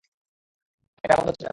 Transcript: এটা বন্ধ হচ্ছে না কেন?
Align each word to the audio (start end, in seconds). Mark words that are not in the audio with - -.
এটা 1.03 1.13
বন্ধ 1.17 1.27
হচ্ছে 1.27 1.43
না 1.43 1.45
কেন? 1.45 1.49